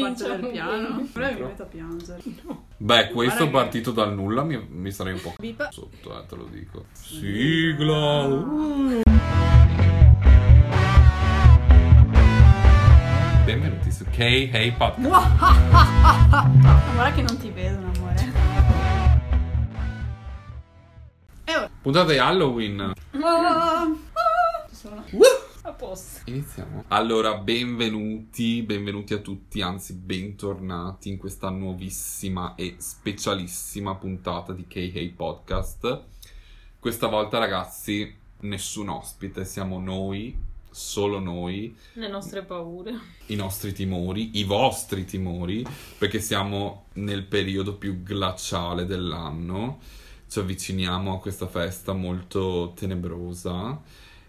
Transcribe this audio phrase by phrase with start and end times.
[0.00, 1.08] parte del piano.
[1.16, 2.22] Ora mi metto a piangere.
[2.76, 5.68] Beh, questo Guarda che- partito dal nulla mi, mi sarei un po' Bip.
[5.70, 6.84] sotto, eh, te lo dico.
[6.92, 8.24] Sigla!
[8.26, 9.02] Uh.
[13.44, 15.36] Benvenuti su K Hey Podcast.
[16.94, 18.32] Guarda che non ti vedono, amore.
[21.44, 22.04] E ora.
[22.04, 22.80] Di Halloween.
[23.20, 23.86] Ah,
[24.68, 24.96] Ci sono.
[24.96, 25.04] A
[25.74, 26.30] posto.
[26.30, 26.84] Iniziamo.
[26.88, 34.76] Allora, benvenuti, benvenuti a tutti, anzi bentornati in questa nuovissima e specialissima puntata di K
[34.76, 36.02] Hey Podcast.
[36.78, 40.36] Questa volta, ragazzi, nessun ospite, siamo noi,
[40.70, 42.98] solo noi, Le nostre paure.
[43.26, 45.64] i nostri timori, i vostri timori,
[45.98, 49.80] perché siamo nel periodo più glaciale dell'anno.
[50.28, 53.80] Ci avviciniamo a questa festa molto tenebrosa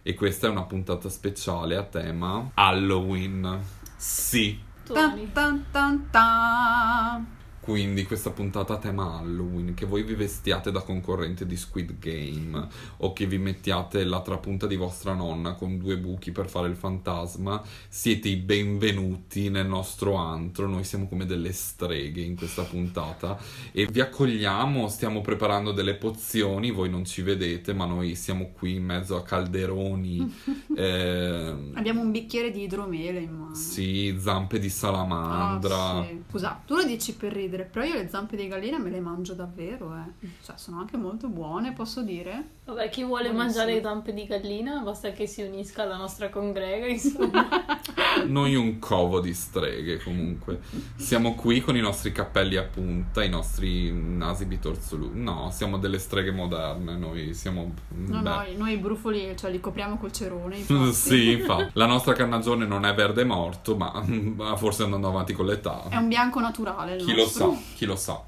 [0.07, 3.59] e questa è una puntata speciale a tema Halloween.
[3.97, 5.31] Sì, Tan, Tony.
[5.31, 7.25] tan, tan, tan.
[7.65, 12.67] Quindi questa puntata a tema Halloween, che voi vi vestiate da concorrente di Squid Game
[12.97, 16.75] o che vi mettiate la trapunta di vostra nonna con due buchi per fare il
[16.75, 23.39] fantasma, siete i benvenuti nel nostro antro, noi siamo come delle streghe in questa puntata
[23.71, 28.75] e vi accogliamo, stiamo preparando delle pozioni, voi non ci vedete, ma noi siamo qui
[28.75, 30.35] in mezzo a calderoni,
[30.77, 33.55] eh, Abbiamo un bicchiere di idromele in mano.
[33.55, 35.75] sì, zampe di salamandra.
[35.75, 36.21] Ah, sì.
[36.29, 39.33] Scusa, tu lo dici per ridere, però io le zampe di gallina me le mangio
[39.33, 40.27] davvero, eh.
[40.43, 42.49] Cioè, sono anche molto buone, posso dire?
[42.67, 43.63] Vabbè, chi vuole Buonissimo.
[43.63, 47.47] mangiare zampe di gallina basta che si unisca alla nostra congrega, insomma.
[48.25, 50.61] Noi un covo di streghe comunque.
[50.95, 55.11] Siamo qui con i nostri cappelli a punta, i nostri nasi bitorzolù.
[55.13, 57.71] No, siamo delle streghe moderne, noi siamo...
[57.89, 58.29] No, beh.
[58.29, 60.57] no, noi i brufoli cioè, li copriamo col cerone.
[60.65, 60.91] infatti.
[60.91, 61.69] Sì, infatti.
[61.73, 65.83] La nostra carnagione non è verde morto, ma ma forse andando avanti con l'età.
[65.89, 66.95] È un bianco naturale.
[66.95, 67.51] il Chi lo nostro.
[67.51, 68.23] sa, chi lo sa.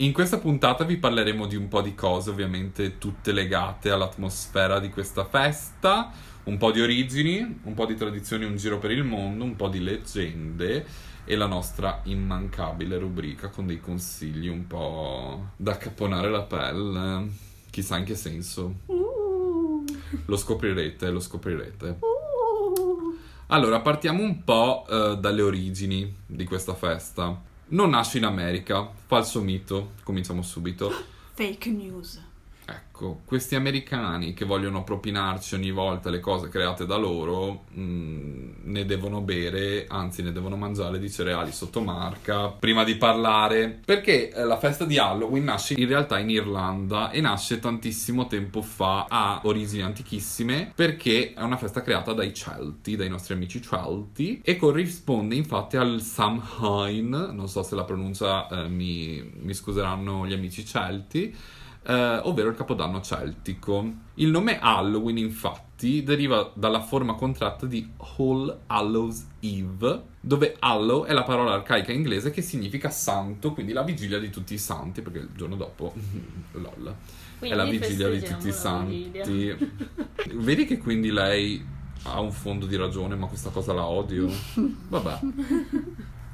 [0.00, 4.90] In questa puntata vi parleremo di un po' di cose, ovviamente tutte legate all'atmosfera di
[4.90, 6.12] questa festa,
[6.44, 9.66] un po' di origini, un po' di tradizioni, un giro per il mondo, un po'
[9.66, 10.86] di leggende
[11.24, 17.28] e la nostra immancabile rubrica con dei consigli un po' da caponare la pelle.
[17.68, 18.74] Chissà in che senso.
[20.26, 21.98] Lo scoprirete, lo scoprirete.
[23.48, 27.56] Allora, partiamo un po' eh, dalle origini di questa festa.
[27.70, 30.90] Non nasce in America, falso mito, cominciamo subito.
[31.34, 32.18] Fake news.
[32.70, 38.84] Ecco, questi americani che vogliono propinarci ogni volta le cose create da loro, mh, ne
[38.84, 43.80] devono bere, anzi ne devono mangiare di cereali sotto marca prima di parlare.
[43.82, 48.60] Perché eh, la festa di Halloween nasce in realtà in Irlanda e nasce tantissimo tempo
[48.60, 54.42] fa, ha origini antichissime, perché è una festa creata dai Celti, dai nostri amici Celti,
[54.44, 60.34] e corrisponde infatti al Samhain, non so se la pronuncia eh, mi, mi scuseranno gli
[60.34, 61.34] amici Celti,
[61.88, 63.92] eh, ovvero il capodanno celtico.
[64.14, 71.14] Il nome Halloween, infatti, deriva dalla forma contratta di All Hallows Eve, dove Hallow è
[71.14, 75.20] la parola arcaica inglese che significa santo, quindi la vigilia di tutti i santi, perché
[75.20, 75.94] il giorno dopo,
[76.52, 76.94] lol,
[77.38, 79.56] è la Quindi vigilia di tutti i santi.
[80.34, 81.64] Vedi che quindi lei
[82.02, 84.28] ha un fondo di ragione, ma questa cosa la odio.
[84.88, 85.18] Vabbè.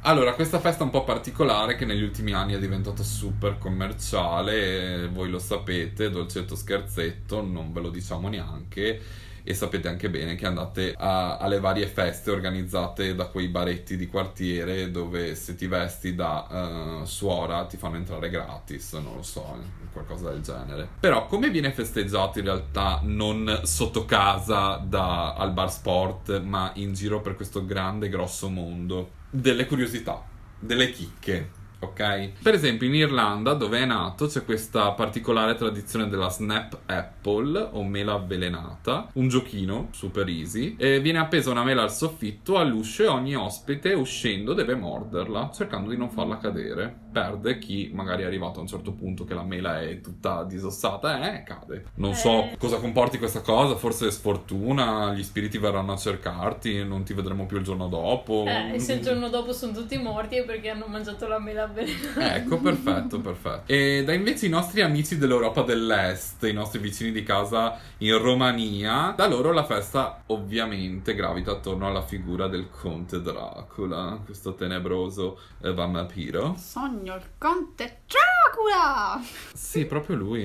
[0.06, 5.08] Allora, questa festa è un po' particolare che negli ultimi anni è diventata super commerciale,
[5.08, 9.00] voi lo sapete, dolcetto scherzetto, non ve lo diciamo neanche
[9.42, 14.06] e sapete anche bene che andate a- alle varie feste organizzate da quei baretti di
[14.06, 19.56] quartiere dove se ti vesti da eh, suora ti fanno entrare gratis, non lo so,
[19.90, 20.86] qualcosa del genere.
[21.00, 26.92] Però come viene festeggiato in realtà non sotto casa da- al bar sport, ma in
[26.92, 29.22] giro per questo grande grosso mondo?
[29.36, 30.22] Delle curiosità,
[30.60, 31.50] delle chicche.
[31.80, 32.30] Ok?
[32.40, 37.82] Per esempio in Irlanda, dove è nato, c'è questa particolare tradizione della snap apple o
[37.82, 40.76] mela avvelenata, un giochino super easy.
[40.78, 45.90] E viene appesa una mela al soffitto, all'uscio e ogni ospite uscendo deve morderla, cercando
[45.90, 47.03] di non farla cadere.
[47.14, 51.32] Perde chi magari è arrivato a un certo punto che la mela è tutta disossata
[51.32, 51.84] e cade.
[51.94, 52.56] Non so Eh.
[52.58, 57.46] cosa comporti questa cosa, forse è sfortuna, gli spiriti verranno a cercarti, non ti vedremo
[57.46, 58.46] più il giorno dopo.
[58.48, 61.62] Eh, e se il giorno dopo sono tutti morti è perché hanno mangiato la mela
[61.64, 62.34] avvelenata.
[62.34, 63.72] Ecco, perfetto, perfetto.
[63.72, 69.14] E da invece i nostri amici dell'Europa dell'Est, i nostri vicini di casa in Romania,
[69.16, 75.72] da loro la festa ovviamente gravita attorno alla figura del conte Dracula, questo tenebroso eh,
[75.72, 76.56] vampiro.
[76.58, 79.20] Sogno il conte Dracula!
[79.52, 80.44] Sì, proprio lui.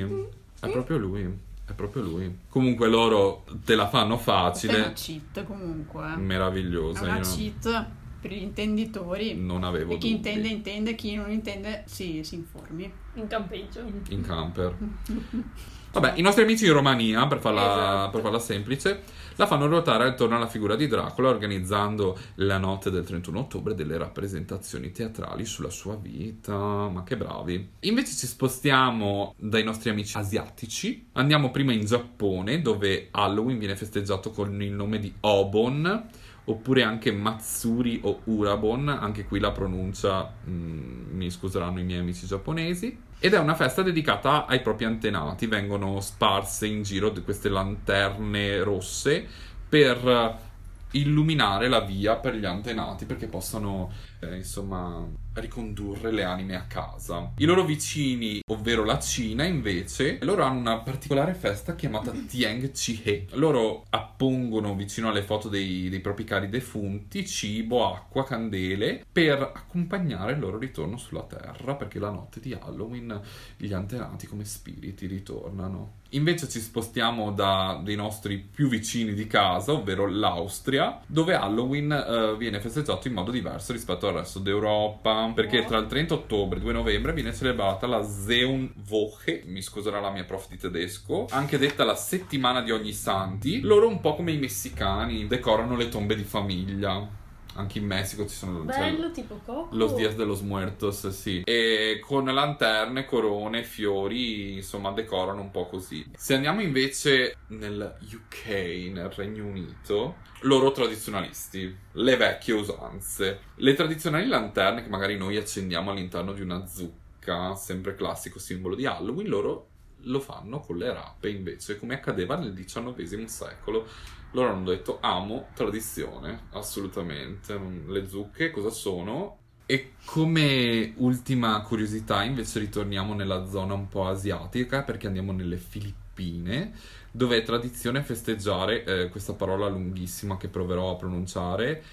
[0.59, 1.47] È proprio lui.
[1.65, 2.39] È proprio lui.
[2.49, 4.93] Comunque loro te la fanno Questa è una facile.
[4.93, 6.13] cheat comunque.
[6.13, 7.03] È Meravigliosa.
[7.03, 7.85] una io non- cheat.
[8.19, 9.35] per gli intenditori.
[9.35, 10.15] Non avevo E chi dubbi.
[10.29, 12.91] intende intende, chi non intende si, si informi.
[13.13, 13.79] In campeggio.
[14.09, 14.75] in camper.
[15.91, 18.09] Vabbè, i nostri amici in Romania, per farla, Esatto.
[18.11, 19.01] per farla semplice,
[19.37, 23.97] la fanno ruotare attorno alla figura di Dracula, organizzando la notte del 31 ottobre delle
[23.97, 26.55] rappresentazioni teatrali sulla sua vita.
[26.89, 27.69] Ma che bravi!
[27.81, 31.07] Invece ci spostiamo dai nostri amici asiatici.
[31.13, 36.07] Andiamo prima in Giappone, dove Halloween viene festeggiato con il nome di Obon.
[36.45, 42.25] Oppure anche Matsuri o Urabon, anche qui la pronuncia mm, mi scuseranno i miei amici
[42.25, 42.97] giapponesi.
[43.21, 49.27] Ed è una festa dedicata ai propri antenati, vengono sparse in giro queste lanterne rosse
[49.67, 50.47] per
[50.91, 57.31] illuminare la via per gli antenati perché possano eh, insomma ricondurre le anime a casa.
[57.37, 63.27] I loro vicini, ovvero la Cina, invece, loro hanno una particolare festa chiamata Tieng Chihe.
[63.31, 70.33] Loro appongono vicino alle foto dei, dei propri cari defunti cibo, acqua, candele per accompagnare
[70.33, 73.19] il loro ritorno sulla terra perché la notte di Halloween
[73.57, 75.98] gli antenati come spiriti ritornano.
[76.13, 82.35] Invece ci spostiamo da dei nostri più vicini di casa, ovvero l'Austria, dove Halloween eh,
[82.35, 86.57] viene festeggiato in modo diverso rispetto al resto d'Europa, perché tra il 30 ottobre e
[86.57, 91.59] il 2 novembre viene celebrata la Seunwoche, mi scuserà la mia prof di tedesco, anche
[91.59, 93.61] detta la settimana di ogni santi.
[93.61, 97.18] Loro un po' come i messicani decorano le tombe di famiglia.
[97.59, 99.75] Anche in Messico ci sono c'è Bello, tipo Coco.
[99.75, 101.41] Los Dias de los Muertos, sì.
[101.43, 106.09] E con lanterne, corone, fiori, insomma, decorano un po' così.
[106.15, 108.47] Se andiamo invece nel UK,
[108.93, 113.39] nel Regno Unito, loro tradizionalisti, le vecchie usanze.
[113.55, 118.85] Le tradizionali lanterne che magari noi accendiamo all'interno di una zucca, sempre classico simbolo di
[118.85, 119.67] Halloween, loro
[120.03, 123.87] lo fanno con le rape invece, come accadeva nel XIX secolo.
[124.31, 127.59] Loro hanno detto amo tradizione, assolutamente.
[127.87, 129.37] Le zucche cosa sono?
[129.65, 136.73] E come ultima curiosità, invece ritorniamo nella zona un po' asiatica perché andiamo nelle Filippine,
[137.11, 141.83] dove è tradizione festeggiare eh, questa parola lunghissima che proverò a pronunciare,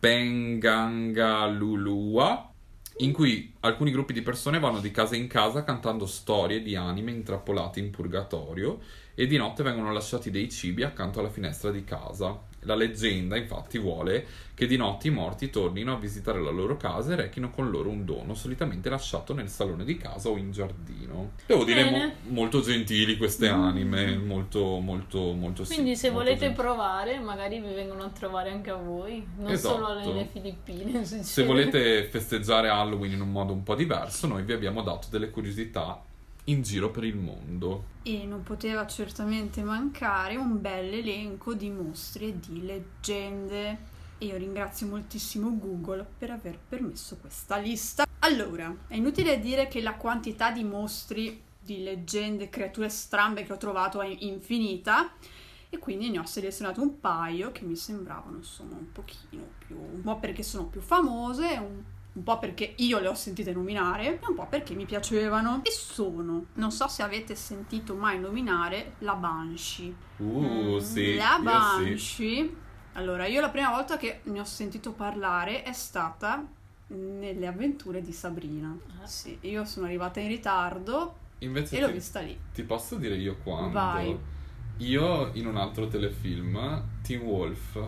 [0.00, 2.49] Pengangalulua,
[3.02, 7.10] in cui alcuni gruppi di persone vanno di casa in casa cantando storie di anime
[7.10, 8.78] intrappolate in purgatorio
[9.14, 12.48] e di notte vengono lasciati dei cibi accanto alla finestra di casa.
[12.64, 17.12] La leggenda infatti vuole che di notte i morti tornino a visitare la loro casa
[17.12, 21.32] e rechino con loro un dono, solitamente lasciato nel salone di casa o in giardino.
[21.46, 22.14] Devo dire mo- Bene.
[22.28, 26.62] molto gentili queste anime, molto molto molto sì, Quindi se molto volete gentili.
[26.66, 29.74] provare, magari vi vengono a trovare anche a voi, non Esatto.
[29.76, 31.04] solo nelle Filippine.
[31.06, 35.30] Se volete festeggiare Halloween in un modo un po' diverso, noi vi abbiamo dato delle
[35.30, 36.02] curiosità
[36.44, 37.84] in giro per il mondo.
[38.02, 43.98] E non poteva certamente mancare un bel elenco di mostri e di leggende.
[44.18, 48.06] E io ringrazio moltissimo Google per aver permesso questa lista.
[48.20, 53.58] Allora, è inutile dire che la quantità di mostri, di leggende, creature strambe che ho
[53.58, 55.12] trovato è infinita.
[55.72, 59.76] E quindi ne ho selezionato un paio che mi sembravano insomma un pochino più.
[59.78, 61.82] un po' perché sono più famose, un,
[62.12, 65.60] un po' perché io le ho sentite nominare e un po' perché mi piacevano.
[65.64, 69.94] E sono, non so se avete sentito mai nominare la Banshee.
[70.18, 71.14] Uh, Mm, sì.
[71.14, 71.42] la io sì.
[71.42, 72.54] Banshee.
[72.94, 76.44] Allora, io la prima volta che ne ho sentito parlare è stata
[76.88, 78.76] nelle avventure di Sabrina.
[79.00, 79.06] Ah.
[79.06, 82.36] Sì, io sono arrivata in ritardo Invece e l'ho ti, vista lì.
[82.52, 83.70] ti posso dire io quando?
[83.70, 84.18] Vai.
[84.78, 87.78] Io in un altro telefilm, Teen Wolf,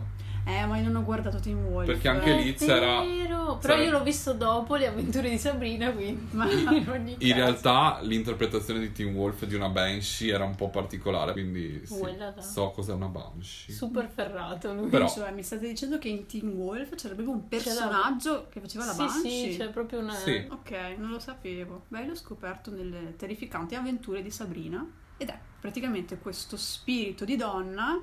[0.44, 1.86] Eh, ma io non ho guardato Teen Wolf.
[1.86, 5.38] Perché anche lì È c'era- vero, Però c'era- io l'ho visto dopo le avventure di
[5.38, 7.34] Sabrina, quindi Ma- in ogni in caso.
[7.34, 11.94] realtà l'interpretazione di Teen Wolf di una Banshee era un po' particolare, quindi sì,
[12.40, 13.72] so cos'è una Banshee.
[13.72, 14.88] super ferrato lui.
[14.88, 18.84] Però- Cioè, mi state dicendo che in Teen Wolf c'era proprio un personaggio che faceva
[18.86, 19.52] la sì, Banshee?
[19.52, 20.44] sì, c'è proprio una Sì.
[20.50, 21.84] Ok, non lo sapevo.
[21.88, 24.84] Beh, l'ho scoperto nelle terrificanti avventure di Sabrina.
[25.18, 28.02] Ed è praticamente questo spirito di donna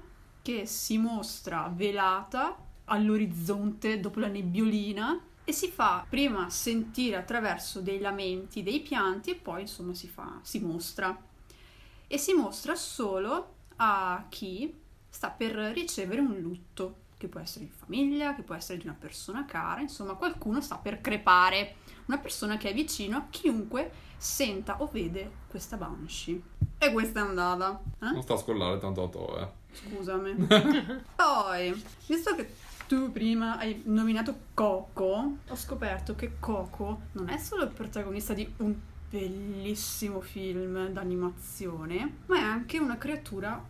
[0.50, 8.00] che si mostra velata all'orizzonte dopo la nebbiolina e si fa prima sentire attraverso dei
[8.00, 11.16] lamenti, dei pianti e poi insomma si fa, si mostra.
[12.08, 14.74] E si mostra solo a chi
[15.08, 18.98] sta per ricevere un lutto, che può essere di famiglia, che può essere di una
[19.00, 21.76] persona cara, insomma qualcuno sta per crepare,
[22.10, 26.42] una persona che è vicino a chiunque senta o vede questa Banshee.
[26.80, 27.80] E questa è andata.
[28.02, 28.12] Eh?
[28.12, 29.48] Non sta a scollare tanto a to, eh.
[29.72, 30.34] Scusami.
[31.16, 32.52] Poi, visto che
[32.88, 38.52] tu prima hai nominato Coco, ho scoperto che Coco non è solo il protagonista di
[38.58, 38.76] un
[39.10, 43.64] bellissimo film d'animazione, ma è anche una creatura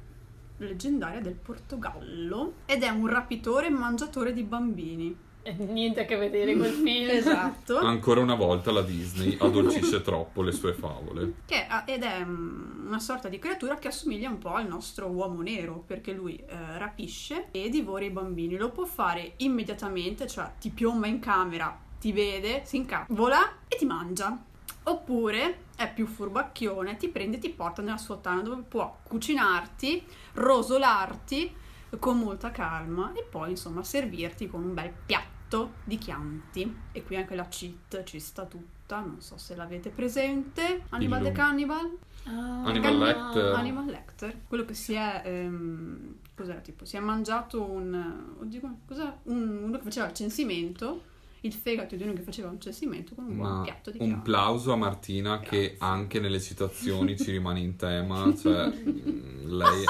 [0.58, 5.27] leggendaria del Portogallo ed è un rapitore e mangiatore di bambini.
[5.58, 7.10] Niente a che vedere quel film.
[7.10, 7.77] Esatto.
[7.77, 11.34] Ancora una volta la Disney addolcisce troppo le sue favole.
[11.46, 15.08] Che è- ed è mm, una sorta di creatura che assomiglia un po' al nostro
[15.08, 18.58] uomo nero, perché lui eh, rapisce e divora i bambini.
[18.58, 23.86] Lo può fare immediatamente, cioè ti piomba in camera, ti vede, si incavola e ti
[23.86, 24.44] mangia.
[24.84, 30.03] Oppure è più furbacchione, ti prende e ti porta nella sua tana dove può cucinarti,
[30.34, 31.56] rosolarti
[32.00, 35.38] con molta calma e poi insomma servirti con un bel piatto
[35.84, 36.75] di chianti.
[36.91, 40.84] E qui anche la cheat ci sta tutta, non so se l'avete presente.
[40.89, 41.98] Hannibal the Cannibal?
[42.25, 43.06] Ah, Hannibal no.
[43.06, 43.53] Lecter.
[43.56, 45.22] Hannibal Lecter, quello che si è.
[45.25, 46.86] ehm, cos'era tipo?
[46.86, 48.36] Si è mangiato un.
[48.39, 49.18] Oddio, cos'era?
[49.24, 51.03] Un- uno che faceva il censimento.
[51.41, 54.08] Il fegato di uno che faceva un censimento con un buon Ma piatto di un
[54.08, 54.24] chianti.
[54.29, 55.77] plauso a Martina che Grazie.
[55.79, 58.31] anche nelle citazioni ci rimane in tema.
[58.36, 59.84] Cioè, mm, lei,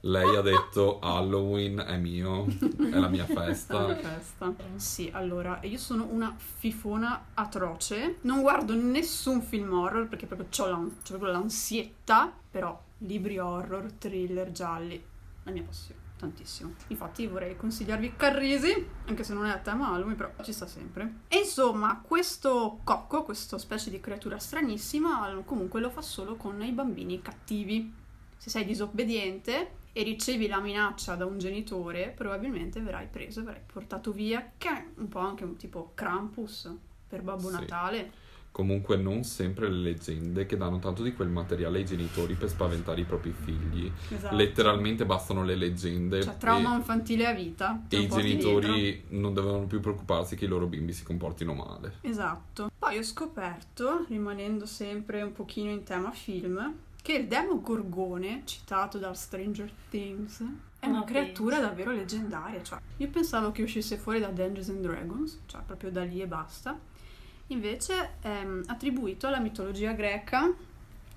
[0.00, 3.94] lei ha detto Halloween è mio, è la mia festa.
[3.96, 4.54] festa.
[4.76, 8.16] Sì, allora, io sono una fifona atroce.
[8.22, 10.96] Non guardo nessun film horror perché proprio ho l'an-
[11.32, 12.32] l'ansietta.
[12.50, 15.02] Però libri horror, thriller, gialli,
[15.42, 16.03] la mia passione.
[16.24, 16.72] Tantissimo.
[16.88, 21.20] Infatti vorrei consigliarvi Carrisi, anche se non è a tema Halloween, però ci sta sempre.
[21.28, 26.72] E insomma, questo cocco, questa specie di creatura stranissima, comunque lo fa solo con i
[26.72, 27.92] bambini cattivi.
[28.38, 34.10] Se sei disobbediente e ricevi la minaccia da un genitore, probabilmente verrai preso verrai portato
[34.10, 36.72] via, che è un po' anche un tipo Krampus
[37.06, 37.52] per Babbo Sì.
[37.52, 38.12] Natale.
[38.54, 43.00] Comunque non sempre le leggende che danno tanto di quel materiale ai genitori per spaventare
[43.00, 43.90] i propri figli.
[44.10, 44.36] Esatto.
[44.36, 47.82] Letteralmente bastano le leggende Cioè, trauma e, infantile a vita.
[47.88, 51.94] e i genitori non devono più preoccuparsi che i loro bimbi si comportino male.
[52.02, 52.70] Esatto.
[52.78, 58.98] Poi ho scoperto, rimanendo sempre un pochino in tema film, che il demo gorgone, citato
[58.98, 60.44] da Stranger Things,
[60.78, 62.62] è una Ma creatura davvero leggendaria.
[62.62, 66.28] Cioè, io pensavo che uscisse fuori da Dungeons and Dragons, cioè proprio da lì e
[66.28, 66.78] basta.
[67.48, 70.52] Invece è mm, attribuito alla mitologia greca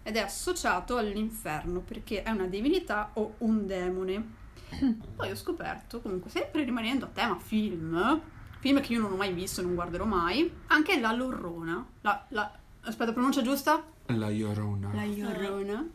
[0.04, 4.36] ed è associato all'inferno perché è una divinità o un demone.
[5.16, 8.22] Poi ho scoperto, comunque, sempre rimanendo a tema film,
[8.60, 11.86] film che io non ho mai visto e non guarderò mai, anche la Lorrona.
[12.02, 13.84] La, la- aspetta, pronuncia giusta?
[14.08, 14.94] La Llorona.
[14.94, 15.86] La Llorona.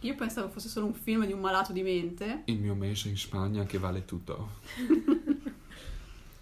[0.00, 2.42] Io pensavo fosse solo un film di un malato di mente.
[2.46, 4.60] Il mio mese in Spagna che vale tutto.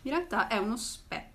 [0.02, 1.29] In realtà è uno spettro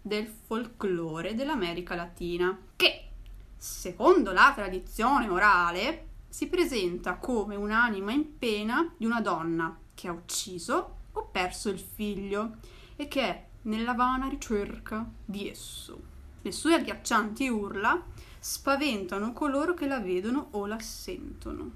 [0.00, 3.08] del folklore dell'America Latina che,
[3.56, 10.12] secondo la tradizione orale, si presenta come un'anima in pena di una donna che ha
[10.12, 12.56] ucciso o perso il figlio
[12.94, 16.00] e che è nella vana ricerca di esso.
[16.42, 18.02] Le sue agghiaccianti urla
[18.38, 21.72] spaventano coloro che la vedono o la sentono.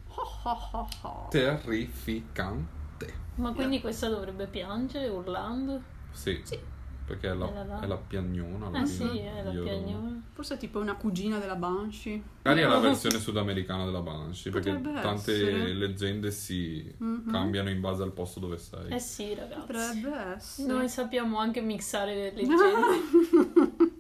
[1.29, 3.23] Terrificante.
[3.35, 5.83] Ma quindi questa dovrebbe piangere urlando?
[6.13, 6.59] Sì, Sì,
[7.07, 8.71] perché è la, È la va- è la piagnona.
[8.71, 9.63] la Eh sì, è la Llorona.
[9.63, 10.23] piagnona.
[10.33, 12.21] forse è tipo una cugina della Banshee.
[12.43, 15.73] Magari è la versione sudamericana della Banshee, perché Potrebbe tante essere.
[15.75, 17.31] leggende si Mhm.
[17.31, 18.91] cambiano in base al posto dove sei.
[18.93, 19.61] Eh sì, ragazzi.
[19.61, 20.73] Potrebbe essere.
[20.73, 23.93] Noi sappiamo anche mixare le leggende.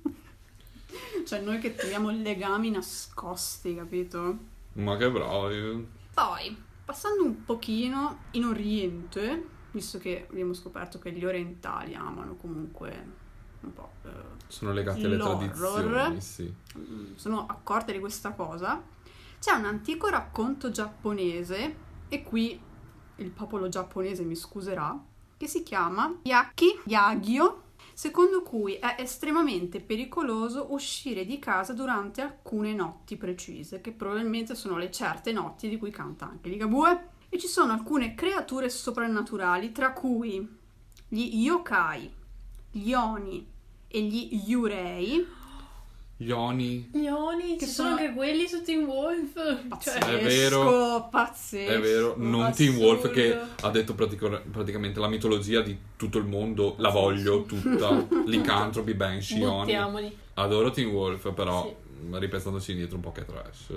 [1.26, 4.38] Cioè, noi che teniamo legami nascosti, capito?
[4.74, 5.86] Ma che bravi.
[6.12, 13.22] Poi, passando un pochino in Oriente, visto che abbiamo scoperto che gli orientali amano comunque
[13.60, 14.10] un po', eh,
[14.46, 16.54] Sono legati alle tradizioni, sì.
[16.78, 18.80] mm, sono accorte di questa cosa,
[19.40, 21.76] c'è un antico racconto giapponese,
[22.08, 22.60] e qui
[23.16, 24.96] il popolo giapponese mi scuserà,
[25.36, 27.62] che si chiama Yaki Yagyo,
[27.94, 34.76] secondo cui è estremamente pericoloso uscire di casa durante alcune notti precise, che probabilmente sono
[34.76, 37.08] le certe notti di cui canta anche Ligabue.
[37.34, 40.48] E ci sono alcune creature soprannaturali, tra cui
[41.08, 42.08] gli yokai,
[42.70, 43.44] gli oni
[43.88, 45.26] e gli yurei,
[46.18, 49.32] Yoni, Gli Oni, Che ci sono sono- anche quelli su Team Wolf.
[49.66, 51.08] pazzesco, Cioè, È vero.
[51.10, 51.72] pazzesco.
[51.72, 52.54] è vero, non assurdo.
[52.72, 57.42] Team Wolf che ha detto pratica- praticamente la mitologia di tutto il mondo, la voglio
[57.42, 60.16] tutta, licantropi, banshee, buttiamoli.
[60.34, 61.76] Adoro Team Wolf, però
[62.12, 63.72] ripensandoci indietro un po' che trash.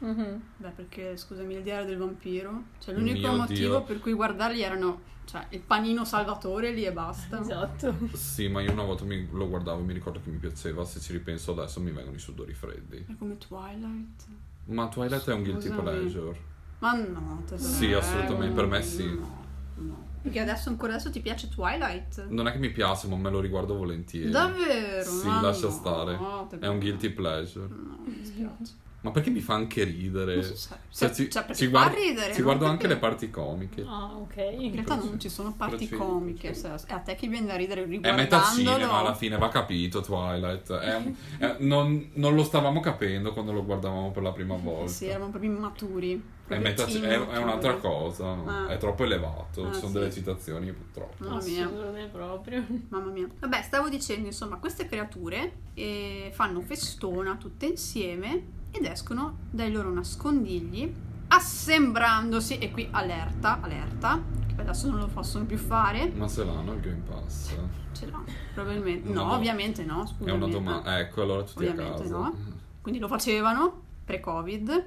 [0.00, 0.42] Mhm.
[0.56, 2.64] Beh, perché scusami, il diario del vampiro.
[2.78, 3.82] Cioè, Mio l'unico motivo Dio.
[3.82, 7.40] per cui guardarli erano cioè, il panino salvatore lì e basta.
[7.40, 7.94] Esatto.
[8.14, 10.98] Sì, ma io una volta mi- lo guardavo e mi ricordo che mi piaceva, se
[11.00, 13.04] ci ripenso adesso mi vengono i sudori freddi.
[13.08, 14.24] È come Twilight.
[14.66, 15.82] Ma Twilight è un guilty Scusami.
[15.82, 16.38] pleasure.
[16.80, 17.72] Ma no, tesoro.
[17.72, 19.04] Sì, assolutamente, per me sì.
[19.04, 19.44] No,
[19.76, 20.04] no.
[20.22, 22.26] Perché adesso ancora adesso ti piace Twilight?
[22.28, 24.30] Non è che mi piace, ma me lo riguardo volentieri.
[24.30, 25.08] Davvero?
[25.10, 26.18] Sì, Ma lascia no, stare.
[26.48, 27.68] te È un guilty pleasure.
[27.68, 28.88] No, mi dispiace.
[29.02, 30.34] Ma perché mi fa anche ridere?
[30.34, 33.82] Non so Cioè, cioè, perché ci fa guardo, ridere, ci guardo anche le parti comiche.
[33.86, 34.36] Ah, ok.
[34.58, 37.56] In realtà non ci sono parti Procedo, comiche, cioè, è a te che viene da
[37.56, 38.92] ridere È metà cinema, riguardandolo.
[38.98, 40.70] alla fine va capito Twilight.
[40.72, 44.90] È un- è- non, non lo stavamo capendo quando lo guardavamo per la prima volta.
[44.90, 46.22] Sì, eravamo proprio immaturi.
[46.50, 48.66] È, metà- è- un'altra cosa, Ah.
[48.66, 49.66] è troppo elevato.
[49.66, 49.98] Ah, Ci sono sì.
[49.98, 51.24] delle citazioni purtroppo.
[51.24, 51.68] Mamma mia.
[52.10, 52.66] Proprio.
[52.88, 53.28] Mamma mia.
[53.38, 59.92] Vabbè, stavo dicendo, insomma, queste creature eh, fanno festona tutte insieme ed escono dai loro
[59.92, 60.92] nascondigli
[61.28, 64.20] assembrandosi, e qui allerta, allerta,
[64.54, 67.54] che adesso non lo possono più fare, Ma se l'hanno il Green Pass?
[67.92, 68.24] ce l'hanno,
[68.54, 69.08] probabilmente.
[69.08, 70.30] No, do- ovviamente no, scusami.
[70.30, 70.98] È una domanda.
[70.98, 72.16] Ecco, allora tutti a Ovviamente casa.
[72.16, 72.34] no.
[72.80, 74.84] Quindi lo facevano pre-Covid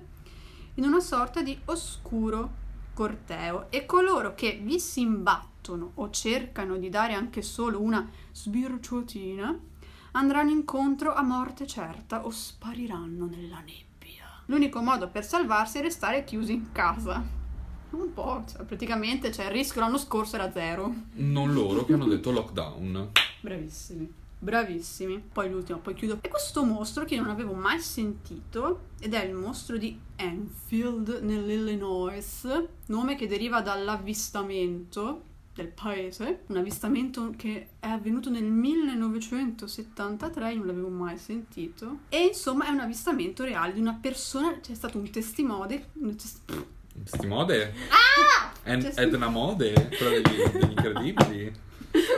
[0.76, 2.62] in una sorta di oscuro
[2.94, 9.60] corteo e coloro che vi si imbattono o cercano di dare anche solo una sbirciuotina
[10.14, 14.42] andranno incontro a morte certa o spariranno nella nebbia.
[14.46, 17.24] L'unico modo per salvarsi è restare chiusi in casa.
[17.92, 20.94] Un po', cioè, praticamente cioè, il rischio l'anno scorso era zero.
[21.14, 23.12] Non loro che hanno detto lockdown.
[23.42, 24.12] Bravissimi.
[24.40, 25.24] Bravissimi.
[25.32, 26.18] Poi l'ultimo, poi chiudo.
[26.22, 32.48] E questo mostro che non avevo mai sentito ed è il mostro di Enfield nell'Illinois,
[32.88, 40.68] nome che deriva dall'avvistamento del paese, un avvistamento che è avvenuto nel 1973, io non
[40.68, 42.00] l'avevo mai sentito.
[42.10, 46.42] E insomma è un avvistamento reale di una persona, c'è stato un testimone, un tes-
[47.06, 47.74] Stimode?
[47.90, 48.80] Ah!
[48.80, 48.92] Sì.
[48.96, 49.90] Edna Mode?
[49.98, 51.54] Quella degli, degli incredibili?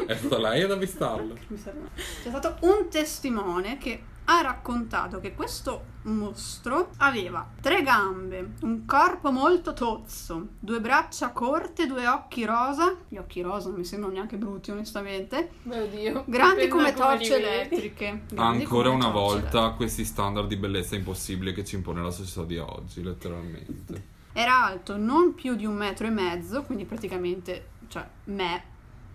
[0.06, 1.34] È stata lei ad avvistarlo.
[1.34, 9.32] C'è stato un testimone che ha raccontato che questo mostro aveva tre gambe, un corpo
[9.32, 12.96] molto tozzo, due braccia corte, due occhi rosa.
[13.08, 15.52] Gli occhi rosa non mi sembrano neanche brutti, onestamente.
[15.64, 16.24] Mio Dio.
[16.28, 18.24] Grandi come torce elettriche.
[18.30, 22.58] Grandi Ancora una volta questi standard di bellezza impossibili che ci impone la società di
[22.58, 24.14] oggi, letteralmente.
[24.34, 28.64] Era alto non più di un metro e mezzo, quindi praticamente, cioè, me,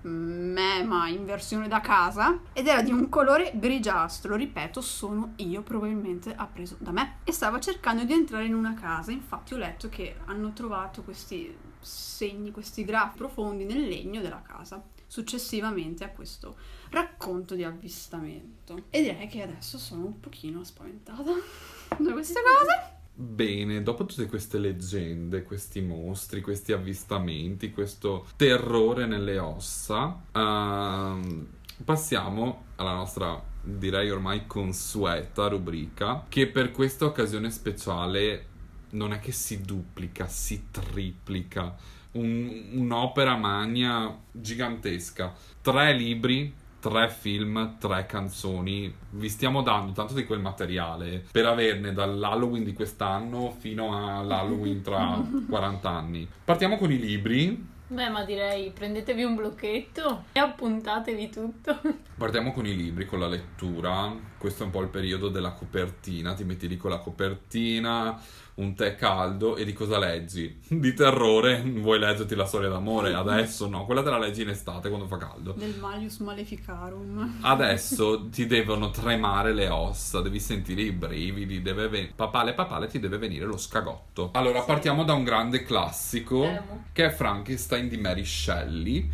[0.02, 5.62] me, ma in versione da casa, ed era di un colore grigiastro, ripeto, sono io
[5.62, 7.18] probabilmente appreso da me.
[7.24, 11.54] E stava cercando di entrare in una casa, infatti ho letto che hanno trovato questi
[11.80, 16.56] segni, questi grafi profondi nel legno della casa, successivamente a questo
[16.90, 18.84] racconto di avvistamento.
[18.90, 21.22] E direi che adesso sono un pochino spaventata
[21.98, 22.99] da queste cose.
[23.22, 31.46] Bene, dopo tutte queste leggende, questi mostri, questi avvistamenti, questo terrore nelle ossa, ehm,
[31.84, 38.46] passiamo alla nostra, direi ormai consueta rubrica, che per questa occasione speciale
[38.92, 41.76] non è che si duplica, si triplica.
[42.12, 45.34] Un- un'opera magna gigantesca.
[45.60, 48.92] Tre libri, tre film, tre canzoni.
[49.10, 55.22] Vi stiamo dando tanto di quel materiale per averne dall'Halloween di quest'anno fino all'Halloween tra
[55.48, 56.28] 40 anni.
[56.44, 57.68] Partiamo con i libri.
[57.90, 61.80] Beh, ma direi prendetevi un blocchetto e appuntatevi tutto.
[62.16, 64.14] Partiamo con i libri, con la lettura.
[64.40, 66.32] Questo è un po' il periodo della copertina.
[66.32, 68.18] Ti metti lì con la copertina,
[68.54, 70.58] un tè caldo e di cosa leggi?
[70.66, 71.60] Di terrore.
[71.60, 73.12] Vuoi leggerti la storia d'amore?
[73.12, 75.52] Adesso no, quella te la leggi in estate quando fa caldo.
[75.52, 77.36] Del Malius Maleficarum.
[77.42, 82.98] Adesso ti devono tremare le ossa, devi sentire i brividi, deve ven- papale papale ti
[82.98, 84.30] deve venire lo scagotto.
[84.32, 86.84] Allora, partiamo da un grande classico Temo.
[86.92, 89.10] che è Frankenstein di Mary Shelley.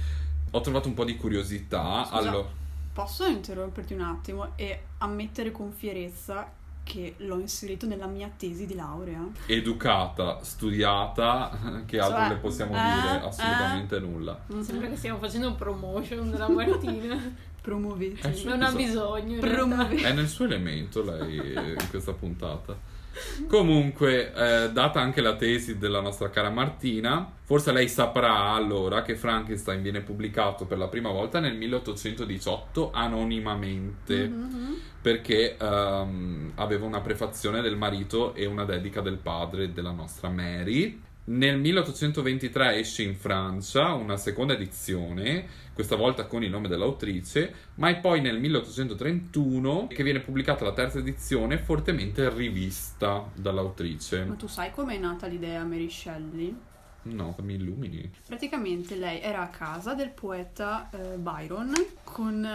[0.53, 2.05] Ho trovato un po' di curiosità.
[2.05, 2.17] Scusa.
[2.17, 2.65] Allora,
[2.97, 6.51] Posso interromperti un attimo e ammettere con fierezza
[6.83, 9.21] che l'ho inserito nella mia tesi di laurea?
[9.47, 11.51] educata, studiata,
[11.85, 13.23] che altro Cioè, le possiamo eh, dire?
[13.23, 13.27] eh.
[13.27, 14.41] Assolutamente nulla.
[14.61, 17.35] Sembra che stiamo facendo un promotion della Martina.
[17.61, 18.29] Promuovete.
[18.33, 19.41] Eh non ha bisogno.
[19.41, 20.07] Promuovete.
[20.07, 22.79] È nel suo elemento lei eh, in questa puntata.
[23.49, 29.17] Comunque, eh, data anche la tesi della nostra cara Martina, forse lei saprà allora che
[29.17, 34.29] Frankenstein viene pubblicato per la prima volta nel 1818 anonimamente.
[34.29, 34.81] Mhm.
[35.07, 41.01] perché ehm, aveva una prefazione del marito e una dedica del padre della nostra Mary.
[41.29, 47.89] Nel 1823 esce in Francia una seconda edizione, questa volta con il nome dell'autrice, ma
[47.89, 54.25] è poi nel 1831 che viene pubblicata la terza edizione fortemente rivista dall'autrice.
[54.25, 56.57] Ma tu sai com'è nata l'idea Mary Shelley?
[57.03, 58.09] No, mi illumini.
[58.25, 61.73] Praticamente lei era a casa del poeta eh, Byron
[62.05, 62.49] con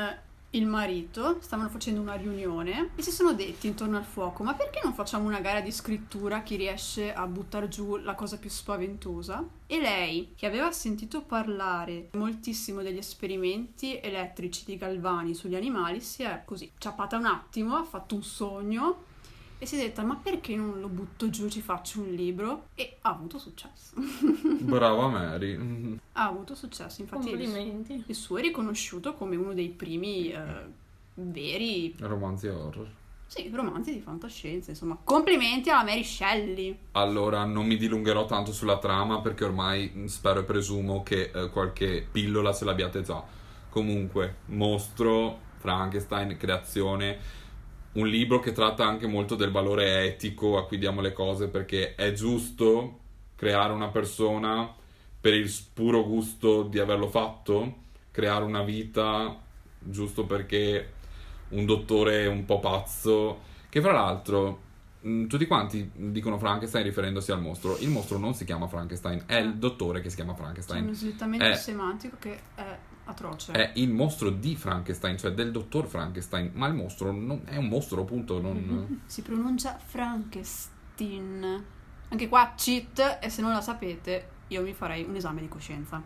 [0.52, 4.82] il marito, stavano facendo una riunione e si sono detti intorno al fuoco, ma perché
[4.84, 9.46] non facciamo una gara di scrittura chi riesce a buttare giù la cosa più spaventosa?
[9.66, 16.24] E lei, che aveva sentito parlare moltissimo degli esperimenti elettrici di Galvani sugli animali, si
[16.24, 19.10] è così ciappata un attimo, ha fatto un sogno
[19.62, 22.97] e si è detta ma perché non lo butto giù, ci faccio un libro e
[23.02, 23.93] ha avuto successo.
[24.60, 25.56] Brava Mary.
[25.56, 25.93] Mm.
[26.13, 28.04] ha avuto successo, infatti Complimenti.
[28.08, 30.39] il suo è riconosciuto come uno dei primi eh,
[31.13, 32.88] veri Romanzi horror.
[33.28, 36.76] sì, romanzi di fantascienza, insomma, complimenti alla Mary Shelley.
[36.93, 42.04] Allora, non mi dilungherò tanto sulla trama perché ormai spero e presumo che eh, qualche
[42.12, 43.24] pillola ce l'abbiate già.
[43.69, 47.39] Comunque, mostro, Frankenstein, creazione,
[47.94, 51.96] un libro che tratta anche molto del valore etico a cui diamo le cose perché
[51.96, 53.00] è giusto
[53.36, 54.74] creare una persona
[55.20, 57.76] per il puro gusto di averlo fatto,
[58.12, 59.38] creare una vita
[59.80, 60.94] giusto perché
[61.50, 64.60] un dottore un po' pazzo, che fra l'altro
[65.02, 67.78] mh, tutti quanti dicono Frankenstein riferendosi al mostro.
[67.80, 70.84] Il mostro non si chiama Frankenstein, è il dottore che si chiama C'è Frankenstein.
[70.86, 71.56] uno slittamento Eh.
[71.56, 73.52] semantico che è atroce.
[73.52, 77.68] È il mostro di Frankenstein, cioè del dottor Frankenstein, ma il mostro non è un
[77.68, 78.42] mostro, appunto.
[78.42, 79.02] Non...
[79.06, 81.64] Si pronuncia Frankenstein.
[82.10, 86.02] Anche qua cheat e se non la sapete io mi farei un esame di coscienza.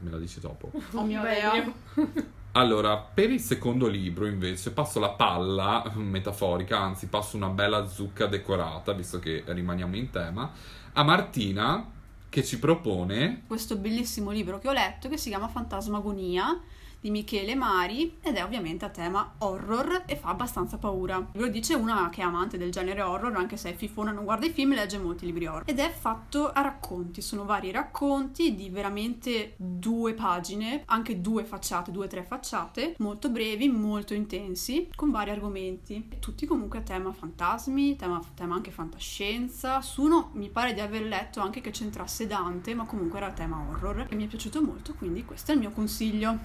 [0.00, 0.70] Me la dici dopo.
[0.92, 1.22] Oh mio.
[1.22, 1.74] Dio.
[2.52, 8.26] Allora, per il secondo libro invece passo la palla metaforica, anzi passo una bella zucca
[8.26, 10.50] decorata, visto che rimaniamo in tema,
[10.94, 11.98] a Martina
[12.30, 16.58] che ci propone Questo bellissimo libro che ho letto che si chiama Fantasmagonia
[17.00, 21.18] di Michele Mari ed è ovviamente a tema horror e fa abbastanza paura.
[21.32, 24.24] Ve lo dice una che è amante del genere horror, anche se è fifona, non
[24.24, 25.64] guarda i film, legge molti libri horror.
[25.66, 31.90] Ed è fatto a racconti, sono vari racconti di veramente due pagine, anche due facciate,
[31.90, 36.08] due o tre facciate, molto brevi, molto intensi, con vari argomenti.
[36.18, 39.80] Tutti comunque a tema fantasmi, tema, tema anche fantascienza.
[39.80, 43.64] Su uno mi pare di aver letto anche che c'entrasse Dante, ma comunque era tema
[43.68, 46.38] horror e mi è piaciuto molto, quindi questo è il mio consiglio.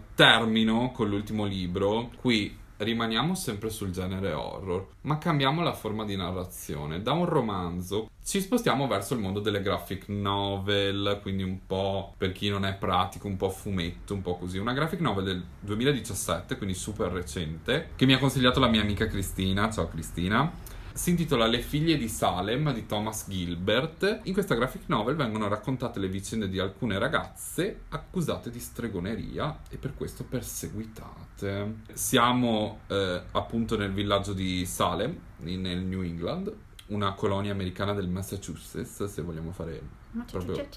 [0.46, 2.12] Termino con l'ultimo libro.
[2.18, 7.02] Qui rimaniamo sempre sul genere horror, ma cambiamo la forma di narrazione.
[7.02, 12.32] Da un romanzo ci spostiamo verso il mondo delle graphic novel, quindi un po' per
[12.32, 14.60] chi non è pratico, un po' fumetto, un po' così.
[14.60, 19.08] Una graphic novel del 2017, quindi super recente, che mi ha consigliato la mia amica
[19.08, 19.72] Cristina.
[19.72, 20.52] Ciao Cristina.
[20.96, 24.22] Si intitola Le figlie di Salem di Thomas Gilbert.
[24.24, 29.76] In questa graphic novel vengono raccontate le vicende di alcune ragazze accusate di stregoneria e
[29.76, 31.82] per questo perseguitate.
[31.92, 36.54] Siamo eh, appunto nel villaggio di Salem, nel New England,
[36.88, 39.82] una colonia americana del Massachusetts, se vogliamo fare
[40.30, 40.68] proprio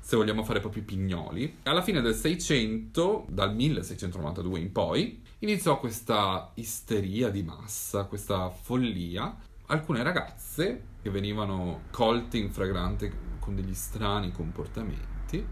[0.00, 1.58] se vogliamo fare proprio i pignoli.
[1.64, 9.36] Alla fine del 600, dal 1692 in poi, iniziò questa isteria di massa, questa follia.
[9.66, 15.46] Alcune ragazze che venivano colte in fragrante con degli strani comportamenti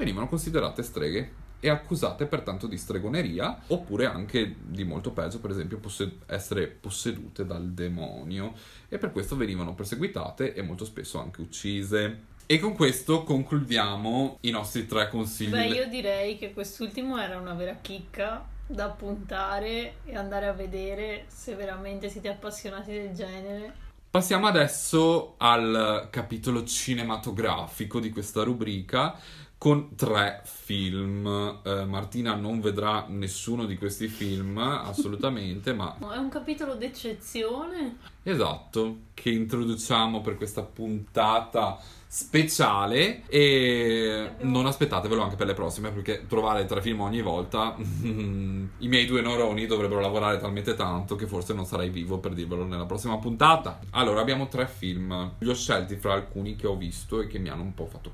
[0.00, 5.78] venivano considerate streghe e accusate pertanto di stregoneria oppure anche di molto peggio, per esempio
[5.78, 8.54] posse- essere possedute dal demonio
[8.88, 12.28] e per questo venivano perseguitate e molto spesso anche uccise.
[12.46, 15.50] E con questo concludiamo i nostri tre consigli.
[15.50, 21.26] Beh, io direi che quest'ultimo era una vera chicca da puntare e andare a vedere
[21.28, 23.88] se veramente siete appassionati del genere.
[24.10, 29.16] Passiamo adesso al capitolo cinematografico di questa rubrica
[29.60, 31.60] con tre film.
[31.62, 37.98] Eh, Martina non vedrà nessuno di questi film, assolutamente, ma È un capitolo d'eccezione.
[38.22, 46.24] esatto, che introduciamo per questa puntata speciale e non aspettatevelo anche per le prossime perché
[46.26, 51.54] trovare tre film ogni volta i miei due neuroni dovrebbero lavorare talmente tanto che forse
[51.54, 55.94] non sarei vivo per dirvelo nella prossima puntata allora abbiamo tre film li ho scelti
[55.94, 58.10] fra alcuni che ho visto e che mi hanno un po' fatto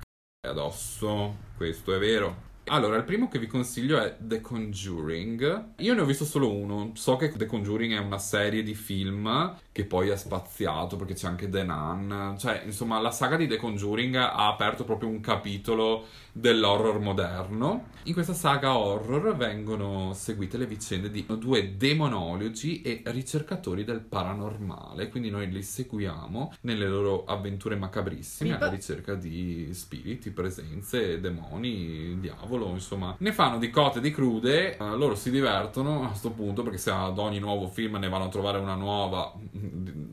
[0.46, 5.74] addosso questo è vero allora, il primo che vi consiglio è The Conjuring.
[5.76, 6.90] Io ne ho visto solo uno.
[6.94, 11.26] So che The Conjuring è una serie di film che poi è spaziato perché c'è
[11.26, 12.34] anche The Nun.
[12.38, 17.88] Cioè, insomma, la saga di The Conjuring ha aperto proprio un capitolo dell'horror moderno.
[18.04, 25.10] In questa saga horror vengono seguite le vicende di due demonologi e ricercatori del paranormale.
[25.10, 32.70] Quindi noi li seguiamo nelle loro avventure macabrissime alla ricerca di spiriti, presenze, demoni, diavolo,
[32.70, 33.14] insomma.
[33.18, 36.78] Ne fanno di cotte e di crude, eh, loro si divertono a questo punto perché
[36.78, 39.34] se ad ogni nuovo film ne vanno a trovare una nuova,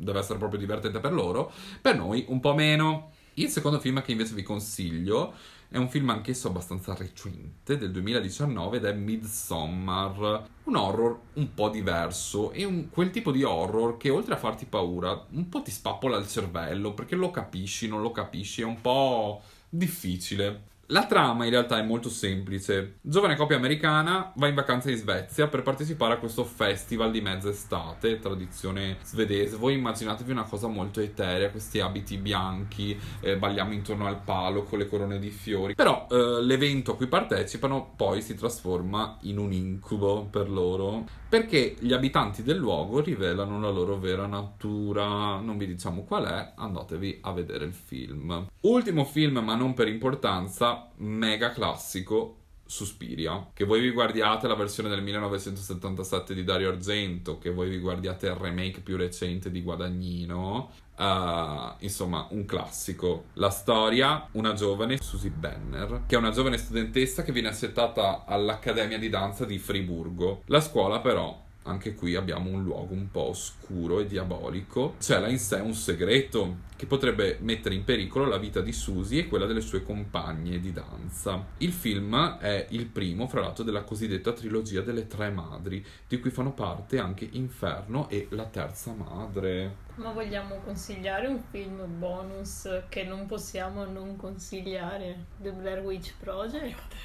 [0.03, 1.51] deve essere proprio divertente per loro.
[1.81, 3.11] Per noi un po' meno.
[3.35, 5.33] Il secondo film che invece vi consiglio
[5.67, 10.47] è un film anch'esso abbastanza recente, del 2019, ed è Midsommar.
[10.65, 14.65] Un horror un po' diverso e un- quel tipo di horror che oltre a farti
[14.65, 18.81] paura, un po' ti spappola il cervello perché lo capisci, non lo capisci, è un
[18.81, 20.71] po' difficile.
[20.87, 22.95] La trama in realtà è molto semplice.
[22.99, 28.19] Giovane coppia americana va in vacanza in Svezia per partecipare a questo festival di mezz'estate,
[28.19, 29.55] tradizione svedese.
[29.55, 34.77] Voi immaginatevi una cosa molto eterea, questi abiti bianchi, eh, balliamo intorno al palo con
[34.77, 35.73] le corone di fiori.
[35.73, 41.75] Però eh, l'evento a cui partecipano poi si trasforma in un incubo per loro, perché
[41.79, 45.39] gli abitanti del luogo rivelano la loro vera natura.
[45.39, 48.49] Non vi diciamo qual è, andatevi a vedere il film.
[48.59, 54.89] Ultimo film, ma non per importanza, mega classico Suspiria, che voi vi guardiate la versione
[54.89, 60.71] del 1977 di Dario Argento, che voi vi guardiate il remake più recente di Guadagnino,
[60.97, 63.25] uh, insomma un classico.
[63.33, 68.97] La storia, una giovane, Susie Benner, che è una giovane studentessa che viene accettata all'Accademia
[68.97, 70.43] di Danza di Friburgo.
[70.45, 74.95] La scuola però anche qui abbiamo un luogo un po' oscuro e diabolico.
[74.99, 79.27] C'è in sé un segreto che potrebbe mettere in pericolo la vita di Susie e
[79.27, 81.45] quella delle sue compagne di danza.
[81.59, 86.31] Il film è il primo, fra l'altro, della cosiddetta trilogia delle tre madri, di cui
[86.31, 89.82] fanno parte anche Inferno e La terza madre.
[89.95, 95.25] Ma vogliamo consigliare un film bonus che non possiamo non consigliare?
[95.39, 96.95] The Blair Witch Project?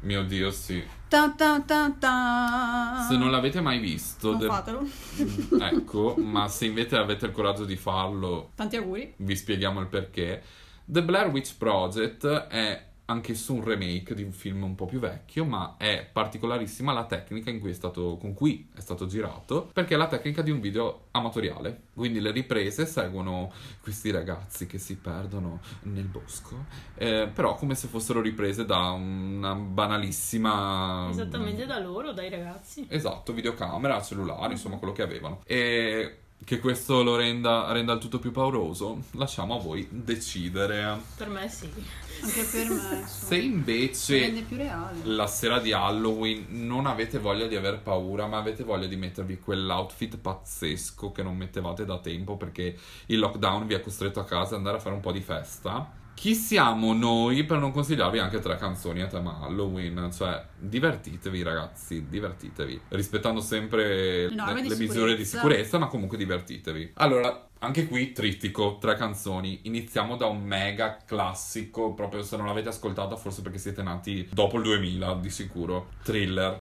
[0.00, 0.82] Mio Dio, sì.
[1.08, 3.06] Ta ta ta ta.
[3.08, 4.80] Se non l'avete mai visto, Non de- fatelo.
[4.80, 9.14] Mm, ecco, ma se invece avete il coraggio di farlo, Tanti auguri.
[9.18, 10.42] vi spieghiamo il perché.
[10.84, 15.44] The Blair Witch Project è anch'esso un remake di un film un po' più vecchio,
[15.44, 19.94] ma è particolarissima la tecnica in cui è stato, con cui è stato girato, perché
[19.94, 21.88] è la tecnica di un video amatoriale.
[21.94, 27.88] Quindi le riprese seguono questi ragazzi che si perdono nel bosco, eh, però come se
[27.88, 31.08] fossero riprese da una banalissima...
[31.10, 32.86] Esattamente da loro, dai ragazzi.
[32.88, 35.42] Esatto, videocamera, cellulare, insomma quello che avevano.
[35.44, 40.98] E che questo lo renda, renda il tutto più pauroso, lasciamo a voi decidere.
[41.16, 41.70] Per me sì.
[42.22, 43.04] Anche per me.
[43.06, 44.98] Se invece rende più reale.
[45.04, 49.38] la sera di Halloween non avete voglia di aver paura, ma avete voglia di mettervi
[49.38, 52.76] quell'outfit pazzesco che non mettevate da tempo perché
[53.06, 56.00] il lockdown vi ha costretto a casa ad andare a fare un po' di festa.
[56.22, 60.08] Chi siamo noi per non consigliarvi anche tre canzoni a tema Halloween?
[60.12, 62.80] Cioè, divertitevi ragazzi, divertitevi.
[62.90, 65.24] Rispettando sempre Le le, misure di sicurezza.
[65.24, 66.92] sicurezza, ma comunque divertitevi.
[66.94, 69.62] Allora, anche qui trittico, tre canzoni.
[69.62, 74.58] Iniziamo da un mega classico, proprio se non l'avete ascoltato, forse perché siete nati dopo
[74.58, 75.88] il 2000, di sicuro.
[76.04, 76.58] Thriller.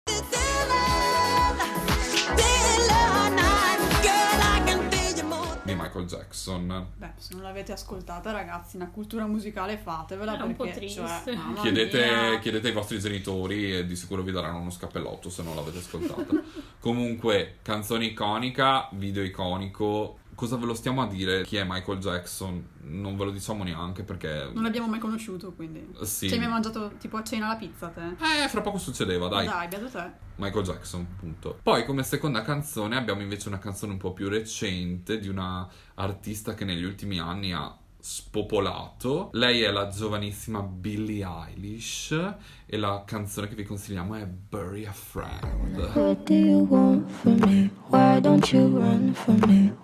[5.88, 6.86] Michael Jackson.
[6.96, 11.02] Beh, se non l'avete ascoltata, ragazzi, una cultura musicale fatevela È un po' perché, triste.
[11.04, 15.56] cioè, Chiedete, chiedete ai vostri genitori e di sicuro vi daranno uno scappellotto se non
[15.56, 16.26] l'avete ascoltata.
[16.78, 20.17] Comunque, canzone iconica, video iconico.
[20.38, 21.42] Cosa ve lo stiamo a dire?
[21.42, 22.64] Chi è Michael Jackson?
[22.82, 24.48] Non ve lo diciamo neanche perché...
[24.52, 25.84] Non l'abbiamo mai conosciuto, quindi.
[26.02, 26.28] Sì.
[26.28, 28.14] Cioè, mi hai mangiato tipo a cena la pizza, te?
[28.44, 29.46] Eh, fra poco succedeva, dai.
[29.46, 30.12] Dai, beato te.
[30.36, 31.58] Michael Jackson, punto.
[31.60, 36.54] Poi come seconda canzone abbiamo invece una canzone un po' più recente di una artista
[36.54, 39.30] che negli ultimi anni ha spopolato.
[39.32, 42.16] Lei è la giovanissima Billie Eilish
[42.64, 45.76] e la canzone che vi consigliamo è Bury a Friend.
[45.94, 47.70] What do you want from me?
[47.88, 49.74] Why don't you run from me?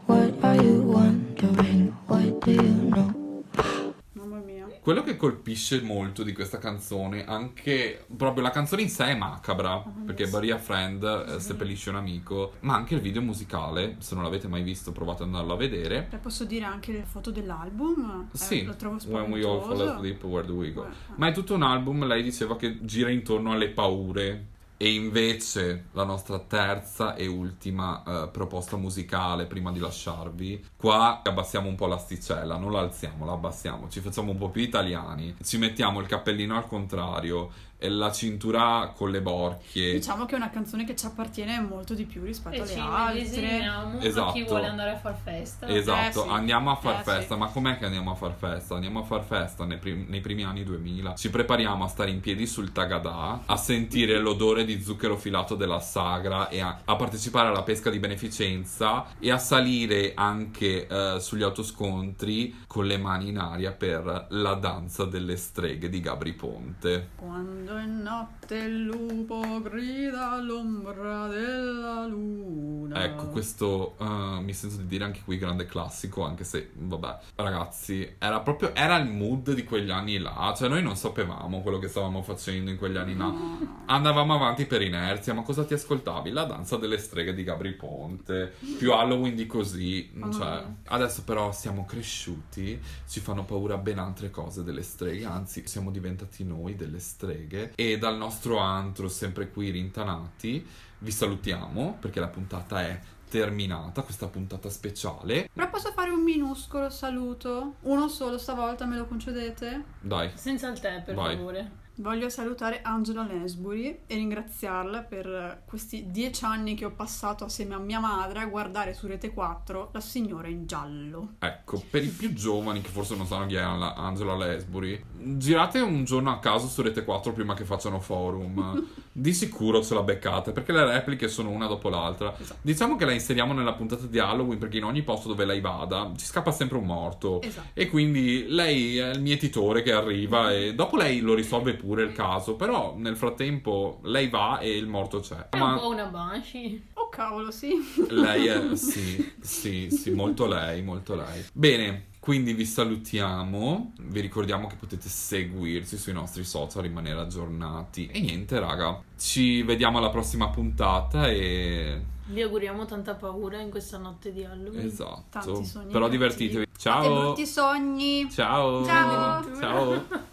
[5.24, 10.50] Colpisce molto di questa canzone, anche proprio la canzone in sé è macabra, perché Bury
[10.50, 14.62] a Friend eh, seppellisce un amico, ma anche il video musicale, se non l'avete mai
[14.62, 16.08] visto provate ad andarlo a vedere.
[16.10, 18.28] Beh, posso dire anche le foto dell'album?
[18.30, 19.92] Eh, Sì, lo trovo When We All Fall spaventoso.
[19.94, 20.84] Asleep, Where Do We Go?
[20.84, 24.48] Eh, Ma è tutto un album, lei diceva che gira intorno alle paure.
[24.84, 31.68] E invece la nostra terza e ultima eh, proposta musicale prima di lasciarvi, qua abbassiamo
[31.70, 35.56] un po' l'asticella, non la alziamo, la abbassiamo, ci facciamo un po' più italiani, ci
[35.56, 39.92] mettiamo il cappellino al contrario la cintura con le borchie.
[39.94, 42.78] Diciamo che è una canzone che ci appartiene molto di più rispetto E alle ci
[42.78, 43.14] altre.
[43.14, 44.32] medesimiamo a Esatto.
[44.32, 45.66] chi vuole andare a far festa.
[45.68, 46.32] Esatto, Eh sì.
[46.32, 47.40] andiamo a far Eh festa, sì.
[47.40, 48.74] ma com'è che andiamo a far festa?
[48.74, 51.14] Andiamo a far festa nei, prim- nei primi anni 2000.
[51.14, 55.80] Ci prepariamo a stare in piedi sul Tagadà, a sentire l'odore di zucchero filato della
[55.80, 61.42] sagra e a, a partecipare alla pesca di beneficenza e a salire anche eh, sugli
[61.42, 67.10] autoscontri con le mani in aria per la danza delle streghe di Gabri Ponte.
[67.16, 73.02] Quando è notte il lupo grida all'ombra della luna.
[73.02, 78.16] Ecco, questo eh, mi sento di dire anche qui grande classico, anche se, vabbè, ragazzi,
[78.18, 81.88] era proprio, era il mood di quegli anni là, cioè noi non sapevamo quello che
[81.88, 83.32] stavamo facendo in quegli anni là,
[83.86, 86.30] andavamo avanti per inerzia, ma cosa ti ascoltavi?
[86.30, 91.86] La danza delle streghe di Gabri Ponte, più Halloween di così, cioè, adesso però siamo
[91.86, 97.53] cresciuti, ci fanno paura ben altre cose delle streghe, anzi siamo diventati noi delle streghe
[97.74, 100.66] e dal nostro antro sempre qui rintanati
[100.98, 105.48] vi salutiamo perché la puntata è terminata, questa puntata speciale.
[105.52, 107.74] Però posso fare un minuscolo saluto?
[107.80, 109.82] Uno solo stavolta, me lo concedete?
[110.00, 111.36] Dai, Senza il tè, per Vai.
[111.36, 111.82] favore.
[111.98, 117.78] Voglio salutare Angela Lesbury e ringraziarla per questi dieci anni che ho passato assieme a
[117.78, 121.34] mia madre a guardare su Rete 4 La signora in giallo.
[121.38, 125.00] ecco, per i più giovani che forse non sanno chi è la- Angela Lesbury,
[125.36, 128.84] girate un giorno a caso su Rete 4 prima che facciano forum.
[129.16, 132.34] Di sicuro ce la beccate perché le repliche sono una dopo l'altra.
[132.36, 132.58] Esatto.
[132.62, 136.10] Diciamo che la inseriamo nella puntata di Halloween perché in ogni posto dove lei vada
[136.16, 137.40] ci scappa sempre un morto.
[137.40, 137.68] Esatto.
[137.74, 142.12] E quindi lei è il mietitore che arriva e dopo lei lo risolve pure il
[142.12, 145.48] caso, però nel frattempo lei va e il morto c'è.
[145.50, 146.82] È Ma un po' una banshee.
[146.94, 147.74] Oh cavolo, sì.
[148.10, 151.44] lei è sì, sì, sì, molto lei, molto lei.
[151.52, 158.06] Bene, quindi vi salutiamo, vi ricordiamo che potete seguirci sui nostri social, rimanere aggiornati.
[158.06, 163.98] E niente, raga, ci vediamo alla prossima puntata e Vi auguriamo tanta paura in questa
[163.98, 164.86] notte di Halloween.
[164.86, 165.24] esatto.
[165.28, 166.64] Tanti sogni Però divertitevi.
[166.78, 167.20] Ciao.
[167.20, 168.28] brutti sogni.
[168.30, 168.84] Ciao.
[168.86, 169.54] Ciao.
[169.60, 170.32] Ciao.